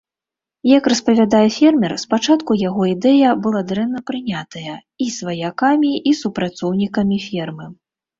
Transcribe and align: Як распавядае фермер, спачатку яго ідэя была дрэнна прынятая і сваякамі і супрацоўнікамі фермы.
Як 0.77 0.83
распавядае 0.91 1.41
фермер, 1.57 1.91
спачатку 2.03 2.51
яго 2.61 2.81
ідэя 2.93 3.29
была 3.43 3.61
дрэнна 3.71 3.99
прынятая 4.09 4.73
і 5.05 5.11
сваякамі 5.17 5.91
і 6.13 6.15
супрацоўнікамі 6.21 7.17
фермы. 7.27 7.69